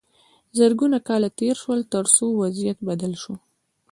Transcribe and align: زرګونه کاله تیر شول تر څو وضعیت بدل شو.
زرګونه 0.57 0.97
کاله 1.07 1.29
تیر 1.37 1.55
شول 1.61 1.81
تر 1.93 2.05
څو 2.15 2.25
وضعیت 2.41 2.77
بدل 2.89 3.13
شو. 3.21 3.33